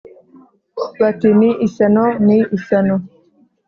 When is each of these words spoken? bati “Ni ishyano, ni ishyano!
bati 0.99 1.29
“Ni 1.39 1.49
ishyano, 1.65 2.05
ni 2.25 2.37
ishyano! 2.57 2.95